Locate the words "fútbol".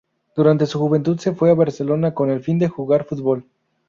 3.05-3.45